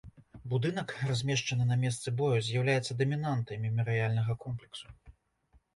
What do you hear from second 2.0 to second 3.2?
бою, з'яўляецца